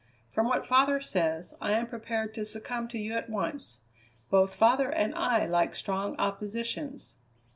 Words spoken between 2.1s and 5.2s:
to succumb to you at once. Both father and